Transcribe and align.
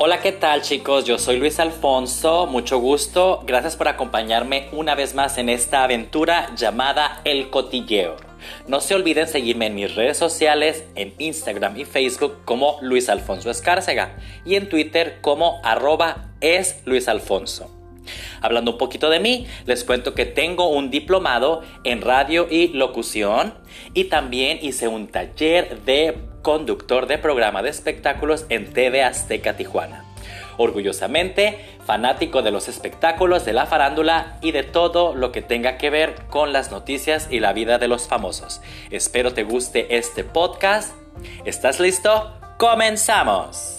Hola, 0.00 0.20
¿qué 0.20 0.30
tal 0.30 0.62
chicos? 0.62 1.06
Yo 1.06 1.18
soy 1.18 1.38
Luis 1.40 1.58
Alfonso, 1.58 2.46
mucho 2.46 2.78
gusto, 2.78 3.42
gracias 3.44 3.74
por 3.74 3.88
acompañarme 3.88 4.68
una 4.70 4.94
vez 4.94 5.16
más 5.16 5.38
en 5.38 5.48
esta 5.48 5.82
aventura 5.82 6.54
llamada 6.54 7.20
El 7.24 7.50
Cotilleo. 7.50 8.14
No 8.68 8.80
se 8.80 8.94
olviden 8.94 9.26
seguirme 9.26 9.66
en 9.66 9.74
mis 9.74 9.96
redes 9.96 10.16
sociales, 10.16 10.84
en 10.94 11.14
Instagram 11.18 11.76
y 11.78 11.84
Facebook 11.84 12.44
como 12.44 12.78
Luis 12.80 13.08
Alfonso 13.08 13.50
Escárcega 13.50 14.16
y 14.44 14.54
en 14.54 14.68
Twitter 14.68 15.18
como 15.20 15.60
arroba 15.64 16.30
es 16.40 16.80
Luis 16.84 17.08
Alfonso. 17.08 17.68
Hablando 18.40 18.70
un 18.70 18.78
poquito 18.78 19.10
de 19.10 19.18
mí, 19.18 19.48
les 19.66 19.82
cuento 19.82 20.14
que 20.14 20.26
tengo 20.26 20.68
un 20.68 20.92
diplomado 20.92 21.62
en 21.82 22.02
radio 22.02 22.46
y 22.48 22.68
locución 22.68 23.52
y 23.94 24.04
también 24.04 24.60
hice 24.62 24.86
un 24.86 25.08
taller 25.08 25.80
de 25.80 26.27
conductor 26.42 27.06
de 27.06 27.18
programa 27.18 27.62
de 27.62 27.70
espectáculos 27.70 28.46
en 28.48 28.72
TV 28.72 29.02
Azteca 29.02 29.56
Tijuana. 29.56 30.04
Orgullosamente, 30.56 31.64
fanático 31.84 32.42
de 32.42 32.50
los 32.50 32.68
espectáculos, 32.68 33.44
de 33.44 33.52
la 33.52 33.66
farándula 33.66 34.38
y 34.42 34.52
de 34.52 34.64
todo 34.64 35.14
lo 35.14 35.30
que 35.30 35.40
tenga 35.40 35.78
que 35.78 35.90
ver 35.90 36.16
con 36.28 36.52
las 36.52 36.70
noticias 36.70 37.28
y 37.30 37.40
la 37.40 37.52
vida 37.52 37.78
de 37.78 37.88
los 37.88 38.08
famosos. 38.08 38.60
Espero 38.90 39.32
te 39.32 39.44
guste 39.44 39.96
este 39.96 40.24
podcast. 40.24 40.94
¿Estás 41.44 41.78
listo? 41.78 42.34
¡Comenzamos! 42.58 43.77